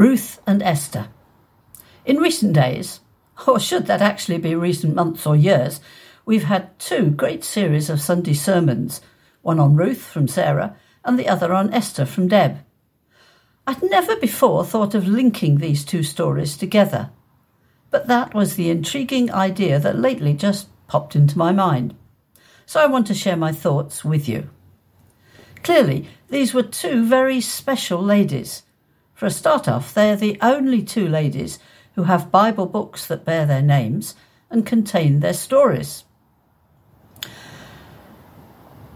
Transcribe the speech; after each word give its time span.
Ruth 0.00 0.40
and 0.46 0.62
Esther. 0.62 1.08
In 2.06 2.16
recent 2.16 2.54
days, 2.54 3.00
or 3.46 3.60
should 3.60 3.84
that 3.84 4.00
actually 4.00 4.38
be 4.38 4.54
recent 4.54 4.94
months 4.94 5.26
or 5.26 5.36
years, 5.36 5.78
we've 6.24 6.44
had 6.44 6.78
two 6.78 7.10
great 7.10 7.44
series 7.44 7.90
of 7.90 8.00
Sunday 8.00 8.32
sermons 8.32 9.02
one 9.42 9.60
on 9.60 9.76
Ruth 9.76 10.00
from 10.00 10.26
Sarah 10.26 10.74
and 11.04 11.18
the 11.18 11.28
other 11.28 11.52
on 11.52 11.74
Esther 11.74 12.06
from 12.06 12.28
Deb. 12.28 12.60
I'd 13.66 13.82
never 13.82 14.16
before 14.16 14.64
thought 14.64 14.94
of 14.94 15.06
linking 15.06 15.58
these 15.58 15.84
two 15.84 16.02
stories 16.02 16.56
together, 16.56 17.10
but 17.90 18.06
that 18.06 18.32
was 18.32 18.56
the 18.56 18.70
intriguing 18.70 19.30
idea 19.30 19.78
that 19.78 19.98
lately 19.98 20.32
just 20.32 20.68
popped 20.86 21.14
into 21.14 21.36
my 21.36 21.52
mind. 21.52 21.94
So 22.64 22.80
I 22.80 22.86
want 22.86 23.06
to 23.08 23.14
share 23.14 23.36
my 23.36 23.52
thoughts 23.52 24.02
with 24.02 24.30
you. 24.30 24.48
Clearly, 25.62 26.08
these 26.30 26.54
were 26.54 26.62
two 26.62 27.04
very 27.04 27.42
special 27.42 28.02
ladies. 28.02 28.62
For 29.20 29.26
a 29.26 29.30
start 29.30 29.68
off, 29.68 29.92
they 29.92 30.10
are 30.10 30.16
the 30.16 30.38
only 30.40 30.82
two 30.82 31.06
ladies 31.06 31.58
who 31.94 32.04
have 32.04 32.30
Bible 32.30 32.64
books 32.64 33.06
that 33.06 33.26
bear 33.26 33.44
their 33.44 33.60
names 33.60 34.14
and 34.48 34.64
contain 34.64 35.20
their 35.20 35.34
stories. 35.34 36.04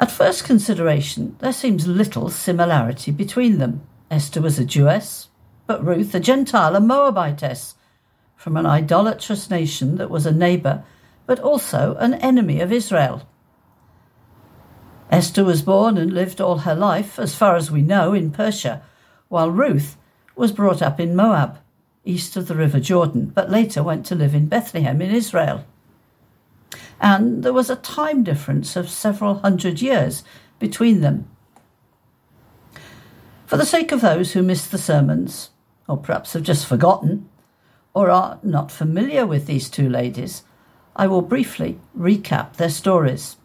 At 0.00 0.10
first 0.10 0.42
consideration, 0.42 1.36
there 1.38 1.52
seems 1.52 1.86
little 1.86 2.30
similarity 2.30 3.12
between 3.12 3.58
them. 3.58 3.86
Esther 4.10 4.40
was 4.40 4.58
a 4.58 4.64
Jewess, 4.64 5.28
but 5.68 5.86
Ruth 5.86 6.12
a 6.16 6.18
Gentile, 6.18 6.74
a 6.74 6.80
Moabitess, 6.80 7.76
from 8.34 8.56
an 8.56 8.66
idolatrous 8.66 9.48
nation 9.50 9.98
that 9.98 10.10
was 10.10 10.26
a 10.26 10.32
neighbour, 10.32 10.82
but 11.26 11.38
also 11.38 11.94
an 12.00 12.14
enemy 12.14 12.60
of 12.60 12.72
Israel. 12.72 13.22
Esther 15.12 15.44
was 15.44 15.62
born 15.62 15.96
and 15.96 16.12
lived 16.12 16.40
all 16.40 16.58
her 16.58 16.74
life, 16.74 17.20
as 17.20 17.36
far 17.36 17.54
as 17.54 17.70
we 17.70 17.82
know, 17.82 18.14
in 18.14 18.32
Persia, 18.32 18.82
while 19.28 19.52
Ruth 19.52 19.96
was 20.38 20.52
brought 20.52 20.80
up 20.80 21.00
in 21.00 21.16
Moab, 21.16 21.58
east 22.04 22.36
of 22.36 22.48
the 22.48 22.54
River 22.54 22.80
Jordan, 22.80 23.32
but 23.34 23.50
later 23.50 23.82
went 23.82 24.06
to 24.06 24.14
live 24.14 24.34
in 24.34 24.46
Bethlehem 24.46 25.02
in 25.02 25.10
Israel. 25.10 25.64
And 27.00 27.42
there 27.42 27.52
was 27.52 27.70
a 27.70 27.76
time 27.76 28.22
difference 28.22 28.76
of 28.76 28.88
several 28.88 29.40
hundred 29.40 29.82
years 29.82 30.24
between 30.58 31.00
them. 31.00 31.28
For 33.46 33.56
the 33.56 33.66
sake 33.66 33.92
of 33.92 34.00
those 34.00 34.32
who 34.32 34.42
missed 34.42 34.70
the 34.70 34.78
sermons, 34.78 35.50
or 35.88 35.96
perhaps 35.96 36.34
have 36.34 36.42
just 36.42 36.66
forgotten, 36.66 37.28
or 37.94 38.10
are 38.10 38.38
not 38.42 38.70
familiar 38.70 39.26
with 39.26 39.46
these 39.46 39.68
two 39.68 39.88
ladies, 39.88 40.42
I 40.94 41.06
will 41.06 41.22
briefly 41.22 41.80
recap 41.96 42.54
their 42.56 42.68
stories. 42.70 43.36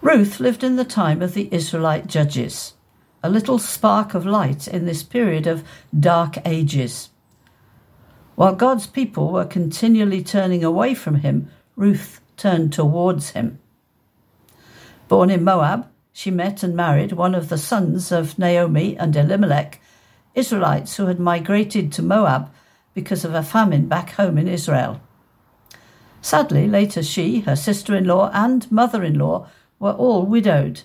Ruth 0.00 0.40
lived 0.40 0.62
in 0.62 0.76
the 0.76 0.84
time 0.84 1.22
of 1.22 1.34
the 1.34 1.48
Israelite 1.52 2.06
judges, 2.06 2.74
a 3.22 3.30
little 3.30 3.58
spark 3.58 4.14
of 4.14 4.26
light 4.26 4.68
in 4.68 4.86
this 4.86 5.02
period 5.02 5.46
of 5.46 5.64
dark 5.98 6.38
ages. 6.46 7.10
While 8.36 8.54
God's 8.54 8.86
people 8.86 9.32
were 9.32 9.44
continually 9.44 10.22
turning 10.22 10.62
away 10.62 10.94
from 10.94 11.16
him, 11.16 11.50
Ruth 11.74 12.20
turned 12.36 12.72
towards 12.72 13.30
him. 13.30 13.58
Born 15.08 15.30
in 15.30 15.42
Moab, 15.42 15.88
she 16.12 16.30
met 16.30 16.62
and 16.62 16.76
married 16.76 17.12
one 17.12 17.34
of 17.34 17.48
the 17.48 17.58
sons 17.58 18.12
of 18.12 18.38
Naomi 18.38 18.96
and 18.96 19.16
Elimelech, 19.16 19.80
Israelites 20.34 20.96
who 20.96 21.06
had 21.06 21.18
migrated 21.18 21.92
to 21.92 22.02
Moab 22.02 22.52
because 22.94 23.24
of 23.24 23.34
a 23.34 23.42
famine 23.42 23.86
back 23.86 24.10
home 24.10 24.38
in 24.38 24.46
Israel. 24.48 25.00
Sadly, 26.20 26.66
later 26.66 27.02
she, 27.02 27.40
her 27.40 27.56
sister 27.56 27.96
in 27.96 28.04
law, 28.04 28.30
and 28.32 28.70
mother 28.70 29.02
in 29.02 29.18
law 29.18 29.48
were 29.78 29.92
all 29.92 30.26
widowed. 30.26 30.82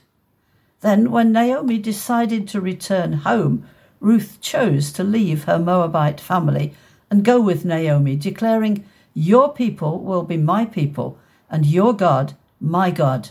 Then, 0.83 1.11
when 1.11 1.31
Naomi 1.31 1.77
decided 1.79 2.45
to 2.49 2.59
return 2.59 3.13
home, 3.13 3.65
Ruth 4.01 4.39
chose 4.41 4.91
to 4.91 5.03
leave 5.05 5.45
her 5.45 5.57
Moabite 5.57 6.19
family 6.19 6.73
and 7.09 7.23
go 7.23 7.39
with 7.39 7.63
Naomi, 7.63 8.17
declaring, 8.17 8.83
Your 9.13 9.53
people 9.53 10.01
will 10.01 10.23
be 10.23 10.35
my 10.35 10.65
people, 10.65 11.17
and 11.49 11.65
your 11.65 11.93
God 11.93 12.33
my 12.59 12.91
God. 12.91 13.29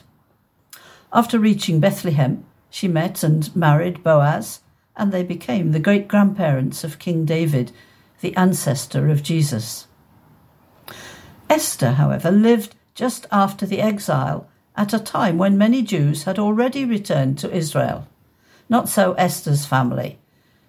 After 1.12 1.38
reaching 1.38 1.78
Bethlehem, 1.78 2.43
she 2.71 2.88
met 2.88 3.22
and 3.22 3.54
married 3.54 4.03
Boaz, 4.03 4.60
and 4.97 5.12
they 5.12 5.22
became 5.22 5.72
the 5.72 5.78
great 5.78 6.09
grandparents 6.09 6.84
of 6.84 6.98
King 6.98 7.27
David, 7.27 7.71
the 8.22 8.34
ancestor 8.34 9.10
of 9.10 9.22
Jesus. 9.22 9.88
Esther, 11.50 11.93
however, 11.93 12.31
lived 12.31 12.75
just 12.94 13.27
after 13.31 13.66
the 13.66 13.82
exile, 13.82 14.48
at 14.77 14.94
a 14.94 14.99
time 14.99 15.38
when 15.38 15.59
many 15.59 15.83
Jews 15.83 16.25
had 16.25 16.38
already 16.38 16.84
returned 16.84 17.38
to 17.38 17.55
Israel. 17.55 18.09
Not 18.69 18.88
so 18.88 19.12
Esther's 19.15 19.66
family. 19.66 20.19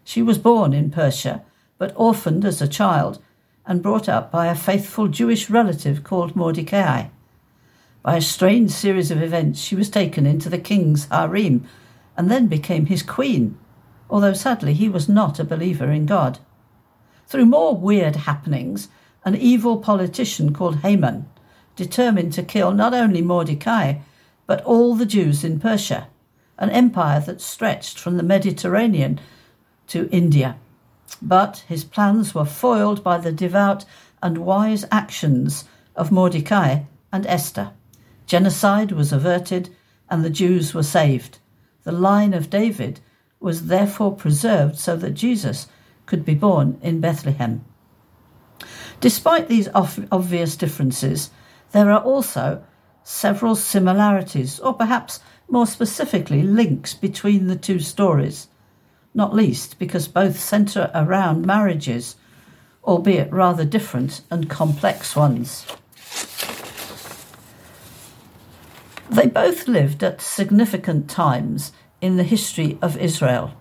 She 0.04 0.22
was 0.22 0.38
born 0.38 0.74
in 0.74 0.92
Persia, 0.92 1.44
but 1.78 1.94
orphaned 1.96 2.44
as 2.44 2.62
a 2.62 2.68
child 2.68 3.22
and 3.66 3.82
brought 3.82 4.10
up 4.10 4.32
by 4.32 4.48
a 4.48 4.56
faithful 4.56 5.08
Jewish 5.08 5.50
relative 5.50 6.04
called 6.04 6.36
Mordecai. 6.36 7.08
By 8.02 8.18
a 8.18 8.22
strange 8.22 8.72
series 8.72 9.12
of 9.12 9.22
events, 9.22 9.62
she 9.62 9.76
was 9.76 9.90
taken 9.90 10.26
into 10.26 10.50
the 10.50 10.58
king's 10.58 11.06
harem 11.06 11.66
and 12.18 12.30
then 12.30 12.48
became 12.48 12.88
his 12.88 13.02
queen, 13.02 13.58
although 14.10 14.34
sadly 14.34 14.74
he 14.74 14.90
was 14.90 15.08
not 15.08 15.40
a 15.40 15.46
believer 15.46 15.90
in 15.90 16.06
God. 16.06 16.40
Through 17.28 17.46
more 17.46 17.76
weird 17.76 18.18
happenings, 18.18 18.90
an 19.24 19.36
evil 19.38 19.78
politician 19.78 20.54
called 20.54 20.80
Haman 20.80 21.26
determined 21.76 22.34
to 22.34 22.44
kill 22.44 22.72
not 22.72 22.94
only 22.94 23.22
Mordecai, 23.22 23.96
but 24.46 24.64
all 24.64 24.96
the 24.96 25.06
Jews 25.06 25.44
in 25.44 25.60
Persia, 25.60 26.08
an 26.58 26.70
empire 26.70 27.20
that 27.22 27.42
stretched 27.42 28.00
from 28.00 28.18
the 28.18 28.24
Mediterranean 28.24 29.20
to 29.88 30.10
India. 30.12 30.58
But 31.22 31.64
his 31.68 31.84
plans 31.84 32.36
were 32.36 32.46
foiled 32.46 33.04
by 33.04 33.18
the 33.18 33.32
devout 33.32 33.86
and 34.22 34.40
wise 34.40 34.86
actions 34.92 35.66
of 35.96 36.12
Mordecai 36.12 36.84
and 37.12 37.26
Esther. 37.26 37.72
Genocide 38.26 38.92
was 38.92 39.12
averted 39.12 39.70
and 40.10 40.24
the 40.24 40.30
Jews 40.30 40.74
were 40.74 40.84
saved. 40.84 41.40
The 41.84 41.92
line 41.92 42.34
of 42.34 42.50
David 42.50 43.00
was 43.40 43.68
therefore 43.68 44.16
preserved 44.16 44.78
so 44.78 44.96
that 44.96 45.12
Jesus 45.12 45.68
could 46.06 46.24
be 46.24 46.34
born 46.34 46.80
in 46.82 47.02
Bethlehem. 47.02 47.64
Despite 49.02 49.50
these 49.50 49.68
obvious 49.74 50.56
differences, 50.56 51.30
there 51.74 51.92
are 51.92 52.02
also 52.02 52.64
several 53.04 53.56
similarities, 53.56 54.60
or 54.60 54.74
perhaps 54.74 55.20
more 55.50 55.68
specifically, 55.68 56.42
links 56.42 56.94
between 56.94 57.48
the 57.48 57.56
two 57.56 57.80
stories, 57.80 58.48
not 59.14 59.36
least 59.36 59.78
because 59.78 60.08
both 60.08 60.40
centre 60.40 60.90
around 60.96 61.46
marriages, 61.46 62.16
albeit 62.86 63.32
rather 63.32 63.66
different 63.66 64.22
and 64.32 64.50
complex 64.50 65.16
ones. 65.16 65.66
They 69.10 69.28
both 69.28 69.68
lived 69.68 70.04
at 70.04 70.22
significant 70.22 71.10
times 71.10 71.72
in 72.02 72.18
the 72.18 72.24
history 72.24 72.78
of 72.82 72.98
Israel. 72.98 73.54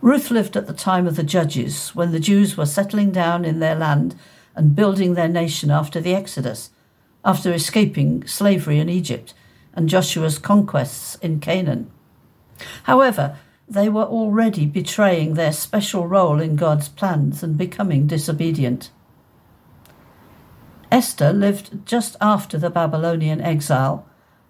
Ruth 0.00 0.30
lived 0.30 0.56
at 0.56 0.66
the 0.66 0.74
time 0.74 1.06
of 1.06 1.16
the 1.16 1.22
Judges, 1.22 1.94
when 1.94 2.12
the 2.12 2.20
Jews 2.20 2.56
were 2.56 2.66
settling 2.66 3.12
down 3.12 3.44
in 3.44 3.60
their 3.60 3.76
land 3.76 4.16
and 4.54 4.74
building 4.74 5.14
their 5.14 5.28
nation 5.28 5.70
after 5.70 6.00
the 6.00 6.14
Exodus, 6.14 6.70
after 7.24 7.52
escaping 7.52 8.26
slavery 8.26 8.78
in 8.78 8.88
Egypt 8.88 9.34
and 9.74 9.88
Joshua's 9.88 10.38
conquests 10.38 11.14
in 11.16 11.40
Canaan. 11.40 11.90
However, 12.84 13.38
they 13.68 13.88
were 13.88 14.04
already 14.04 14.66
betraying 14.66 15.34
their 15.34 15.52
special 15.52 16.06
role 16.06 16.40
in 16.40 16.56
God's 16.56 16.88
plans 16.88 17.42
and 17.42 17.56
becoming 17.56 18.06
disobedient. 18.06 18.90
Esther 20.90 21.32
lived 21.32 21.86
just 21.86 22.16
after 22.20 22.58
the 22.58 22.70
Babylonian 22.70 23.40
exile 23.40 24.06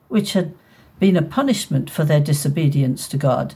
which 0.08 0.32
had 0.34 0.54
been 0.98 1.16
a 1.16 1.22
punishment 1.22 1.88
for 1.88 2.04
their 2.04 2.20
disobedience 2.20 3.08
to 3.08 3.16
God. 3.16 3.54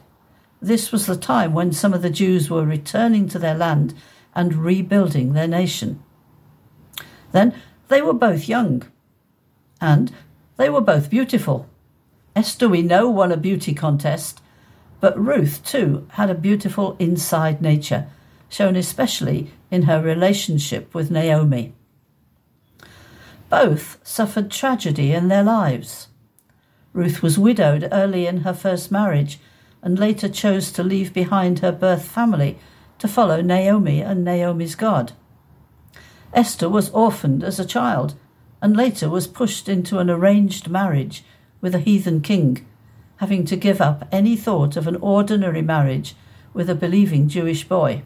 This 0.63 0.91
was 0.91 1.07
the 1.07 1.17
time 1.17 1.53
when 1.53 1.73
some 1.73 1.93
of 1.93 2.03
the 2.03 2.11
Jews 2.11 2.49
were 2.49 2.65
returning 2.65 3.29
to 3.29 3.39
their 3.39 3.55
land 3.55 3.95
and 4.35 4.55
rebuilding 4.55 5.33
their 5.33 5.47
nation. 5.47 6.03
Then 7.33 7.55
they 7.89 8.01
were 8.01 8.15
both 8.15 8.49
young, 8.49 8.85
and 9.81 10.13
they 10.57 10.71
were 10.71 10.81
both 10.81 11.11
beautiful. 11.11 11.69
Esther, 12.35 12.69
we 12.69 12.83
know, 12.83 13.09
won 13.09 13.33
a 13.33 13.37
beauty 13.37 13.75
contest, 13.75 14.41
but 15.01 15.19
Ruth, 15.19 15.65
too, 15.65 16.07
had 16.13 16.31
a 16.31 16.35
beautiful 16.35 16.97
inside 16.99 17.61
nature, 17.61 18.09
shown 18.49 18.77
especially 18.77 19.51
in 19.71 19.83
her 19.83 20.03
relationship 20.03 20.95
with 20.95 21.11
Naomi. 21.11 21.75
Both 23.49 23.99
suffered 24.03 24.51
tragedy 24.51 25.13
in 25.13 25.29
their 25.29 25.43
lives. 25.43 26.09
Ruth 26.93 27.23
was 27.23 27.39
widowed 27.39 27.89
early 27.93 28.27
in 28.27 28.39
her 28.39 28.55
first 28.55 28.91
marriage 28.91 29.39
and 29.83 29.99
later 29.99 30.29
chose 30.29 30.73
to 30.73 30.83
leave 30.83 31.13
behind 31.13 31.61
her 31.61 31.73
birth 31.73 32.05
family 32.05 32.59
to 32.99 33.07
follow 33.07 33.41
Naomi 33.41 34.01
and 34.01 34.25
Naomi's 34.25 34.75
God. 34.75 35.13
Esther 36.33 36.69
was 36.69 36.91
orphaned 36.91 37.45
as 37.45 37.61
a 37.61 37.65
child 37.65 38.15
and 38.61 38.77
later 38.77 39.09
was 39.09 39.27
pushed 39.27 39.69
into 39.69 39.99
an 39.99 40.11
arranged 40.11 40.69
marriage 40.69 41.25
with 41.61 41.75
a 41.75 41.81
heathen 41.81 42.21
king, 42.21 42.67
having 43.17 43.45
to 43.45 43.57
give 43.57 43.81
up 43.81 44.07
any 44.13 44.37
thought 44.37 44.77
of 44.77 44.87
an 44.87 44.97
ordinary 44.97 45.63
marriage 45.63 46.15
with 46.53 46.71
a 46.71 46.75
believing 46.75 47.29
Jewish 47.29 47.65
boy. 47.65 48.03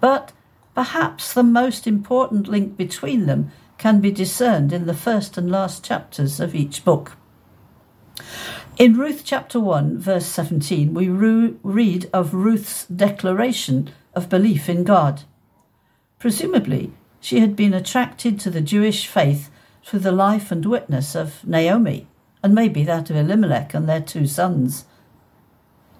But 0.00 0.32
perhaps 0.74 1.32
the 1.32 1.42
most 1.42 1.86
important 1.86 2.48
link 2.48 2.76
between 2.76 3.26
them 3.26 3.50
can 3.78 4.00
be 4.00 4.10
discerned 4.10 4.72
in 4.72 4.86
the 4.86 4.94
first 4.94 5.36
and 5.36 5.50
last 5.50 5.84
chapters 5.84 6.40
of 6.40 6.54
each 6.54 6.84
book. 6.84 7.16
In 8.78 8.96
Ruth 8.96 9.22
chapter 9.24 9.60
1, 9.60 9.98
verse 9.98 10.26
17, 10.26 10.94
we 10.94 11.08
read 11.08 12.08
of 12.12 12.32
Ruth's 12.32 12.86
declaration 12.86 13.90
of 14.14 14.28
belief 14.28 14.68
in 14.68 14.84
God. 14.84 15.22
Presumably, 16.18 16.92
she 17.22 17.38
had 17.38 17.54
been 17.54 17.72
attracted 17.72 18.40
to 18.40 18.50
the 18.50 18.60
Jewish 18.60 19.06
faith 19.06 19.48
through 19.84 20.00
the 20.00 20.10
life 20.10 20.50
and 20.50 20.66
witness 20.66 21.14
of 21.14 21.46
Naomi, 21.46 22.08
and 22.42 22.52
maybe 22.52 22.82
that 22.82 23.10
of 23.10 23.16
Elimelech 23.16 23.72
and 23.74 23.88
their 23.88 24.00
two 24.00 24.26
sons. 24.26 24.86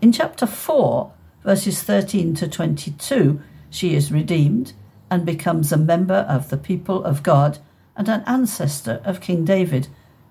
In 0.01 0.11
chapter 0.11 0.47
4, 0.47 1.13
verses 1.45 1.81
13 1.81 2.35
to 2.35 2.49
22, 2.49 3.41
she 3.71 3.95
is 3.95 4.11
redeemed 4.11 4.73
and 5.13 5.25
becomes 5.25 5.71
a 5.71 5.77
member 5.77 6.27
of 6.29 6.51
the 6.51 6.57
people 6.57 7.05
of 7.05 7.23
God 7.23 7.61
and 7.97 8.09
an 8.09 8.25
ancestor 8.27 9.01
of 9.05 9.21
King 9.21 9.45
David, 9.45 9.87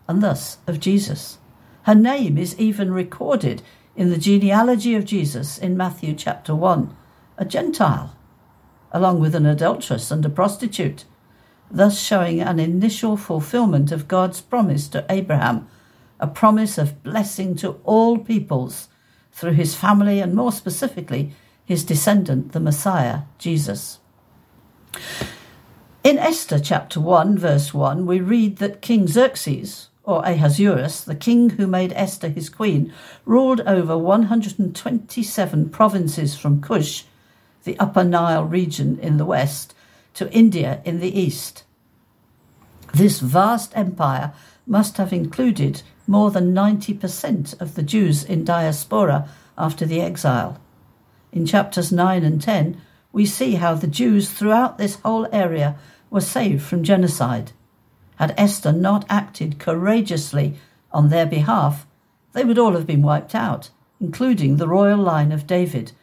and 0.09 0.21
thus 0.21 0.57
of 0.67 0.81
Jesus. 0.81 1.38
Her 1.83 1.95
name 1.95 2.38
is 2.38 2.59
even 2.59 2.91
recorded 2.91 3.61
in 3.95 4.09
the 4.09 4.17
genealogy 4.17 4.95
of 4.95 5.05
Jesus 5.05 5.57
in 5.57 5.77
Matthew 5.77 6.13
chapter 6.13 6.53
1, 6.53 6.93
a 7.38 7.45
Gentile 7.45 8.13
along 8.91 9.19
with 9.19 9.35
an 9.35 9.45
adulteress 9.45 10.11
and 10.11 10.25
a 10.25 10.29
prostitute, 10.29 11.05
thus 11.69 11.99
showing 11.99 12.41
an 12.41 12.59
initial 12.59 13.15
fulfillment 13.15 13.91
of 13.91 14.07
God's 14.07 14.41
promise 14.41 14.88
to 14.89 15.05
Abraham, 15.09 15.67
a 16.19 16.27
promise 16.27 16.77
of 16.77 17.01
blessing 17.03 17.55
to 17.57 17.79
all 17.83 18.17
peoples 18.17 18.89
through 19.31 19.53
his 19.53 19.75
family 19.75 20.19
and 20.19 20.35
more 20.35 20.51
specifically 20.51 21.33
his 21.63 21.83
descendant, 21.83 22.51
the 22.51 22.59
Messiah, 22.59 23.21
Jesus. 23.38 23.99
In 26.03 26.17
Esther 26.17 26.59
chapter 26.59 26.99
1, 26.99 27.38
verse 27.38 27.73
1, 27.73 28.05
we 28.05 28.19
read 28.19 28.57
that 28.57 28.81
King 28.81 29.07
Xerxes, 29.07 29.88
or 30.03 30.25
Ahasuerus, 30.25 31.03
the 31.03 31.15
king 31.15 31.51
who 31.51 31.67
made 31.67 31.93
Esther 31.93 32.27
his 32.27 32.49
queen, 32.49 32.91
ruled 33.23 33.61
over 33.61 33.97
127 33.97 35.69
provinces 35.69 36.35
from 36.35 36.59
Cush 36.59 37.05
the 37.63 37.77
Upper 37.79 38.03
Nile 38.03 38.45
region 38.45 38.99
in 38.99 39.17
the 39.17 39.25
west, 39.25 39.73
to 40.13 40.31
India 40.31 40.81
in 40.83 40.99
the 40.99 41.19
east. 41.19 41.63
This 42.93 43.19
vast 43.19 43.75
empire 43.77 44.33
must 44.67 44.97
have 44.97 45.13
included 45.13 45.81
more 46.07 46.31
than 46.31 46.53
90% 46.53 47.59
of 47.61 47.75
the 47.75 47.83
Jews 47.83 48.23
in 48.23 48.43
diaspora 48.43 49.29
after 49.57 49.85
the 49.85 50.01
exile. 50.01 50.59
In 51.31 51.45
chapters 51.45 51.91
9 51.91 52.23
and 52.23 52.41
10, 52.41 52.81
we 53.13 53.25
see 53.25 53.55
how 53.55 53.75
the 53.75 53.87
Jews 53.87 54.29
throughout 54.29 54.77
this 54.77 54.95
whole 54.95 55.27
area 55.31 55.75
were 56.09 56.21
saved 56.21 56.63
from 56.63 56.83
genocide. 56.83 57.51
Had 58.17 58.33
Esther 58.37 58.71
not 58.71 59.05
acted 59.09 59.59
courageously 59.59 60.55
on 60.91 61.09
their 61.09 61.25
behalf, 61.25 61.87
they 62.33 62.43
would 62.43 62.59
all 62.59 62.73
have 62.73 62.87
been 62.87 63.01
wiped 63.01 63.33
out, 63.33 63.69
including 63.99 64.57
the 64.57 64.67
royal 64.67 64.99
line 64.99 65.31
of 65.31 65.47
David, 65.47 65.93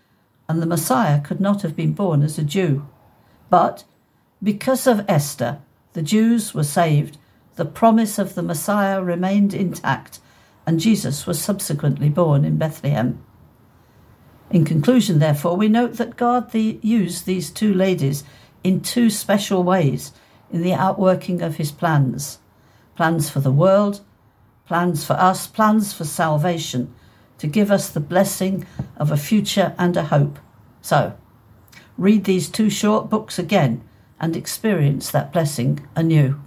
and 0.49 0.63
the 0.63 0.67
Messiah 0.67 1.21
could 1.21 1.41
not 1.41 1.63
have 1.63 1.77
been 1.77 1.93
born 1.93 2.23
as 2.23 2.39
a 2.39 2.43
Jew. 2.43 2.89
But 3.51 3.85
because 4.43 4.87
of 4.87 5.05
Esther, 5.09 5.59
the 5.93 6.03
Jews 6.03 6.55
were 6.55 6.65
saved, 6.65 7.19
the 7.57 7.65
promise 7.65 8.19
of 8.19 8.35
the 8.35 8.43
Messiah 8.43 9.03
remained 9.03 9.53
intact, 9.53 10.21
and 10.67 10.81
Jesus 10.81 11.27
was 11.27 11.41
subsequently 11.43 12.09
born 12.09 12.45
in 12.45 12.57
Bethlehem. 12.57 13.23
In 14.51 14.65
conclusion, 14.65 15.19
therefore, 15.19 15.57
we 15.57 15.69
note 15.69 15.95
that 15.95 16.17
God 16.17 16.53
the, 16.53 16.79
used 16.83 17.27
these 17.27 17.51
two 17.51 17.75
ladies 17.75 18.25
in 18.65 18.81
two 18.81 19.11
special 19.11 19.63
ways 19.63 20.13
in 20.51 20.63
the 20.63 20.73
outworking 20.73 21.43
of 21.43 21.57
his 21.57 21.73
plans 21.73 22.39
plans 22.97 23.31
for 23.31 23.39
the 23.39 23.53
world, 23.53 24.01
plans 24.67 25.05
for 25.05 25.13
us, 25.13 25.47
plans 25.47 25.93
for 25.93 26.05
salvation, 26.05 26.93
to 27.39 27.47
give 27.47 27.71
us 27.71 27.89
the 27.89 28.01
blessing 28.01 28.67
of 28.97 29.11
a 29.11 29.17
future 29.17 29.75
and 29.79 29.97
a 29.97 30.05
hope. 30.05 30.39
So, 30.83 31.17
read 31.97 32.25
these 32.25 32.49
two 32.49 32.71
short 32.71 33.09
books 33.09 33.39
again 33.39 33.83
and 34.21 34.37
experience 34.37 35.11
that 35.11 35.33
blessing 35.33 35.87
anew. 35.97 36.41